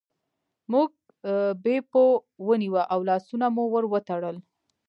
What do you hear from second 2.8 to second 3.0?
او